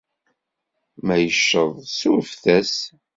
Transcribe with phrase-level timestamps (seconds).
[1.05, 2.75] Ma yecceḍ suref-t-as!